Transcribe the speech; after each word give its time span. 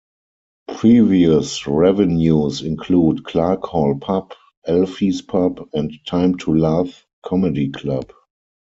Previous 0.75 1.67
revenues 1.67 2.63
include 2.63 3.23
Clark 3.23 3.61
Hall 3.65 3.99
pub, 3.99 4.33
Alfie's 4.65 5.21
pub, 5.21 5.69
and 5.73 5.93
Time 6.07 6.35
To 6.39 6.55
Laugh 6.57 7.05
Comedy 7.23 7.69
Club. 7.69 8.11